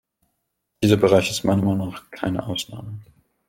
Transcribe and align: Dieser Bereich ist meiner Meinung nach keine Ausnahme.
Dieser 0.83 0.97
Bereich 0.97 1.29
ist 1.29 1.43
meiner 1.43 1.61
Meinung 1.61 1.91
nach 1.91 2.09
keine 2.09 2.47
Ausnahme. 2.47 2.97